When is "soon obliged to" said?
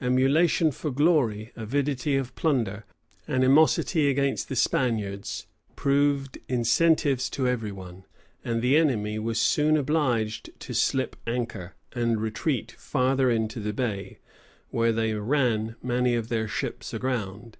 9.40-10.72